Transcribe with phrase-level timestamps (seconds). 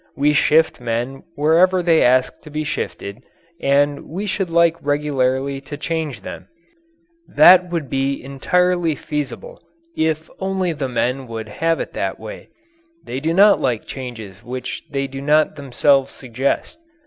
[0.15, 3.21] We shift men whenever they ask to be shifted
[3.61, 6.47] and we should like regularly to change them
[7.27, 9.61] that would be entirely feasible
[9.95, 12.49] if only the men would have it that way.
[13.05, 16.79] They do not like changes which they do not themselves suggest.